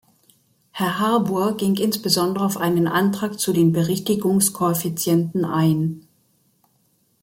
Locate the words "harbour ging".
0.97-1.75